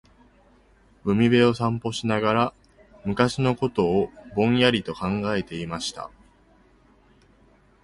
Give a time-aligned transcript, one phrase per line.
[1.11, 2.53] •海辺を散歩しながら、
[3.05, 6.09] 昔のことをぼんやりと考えていました。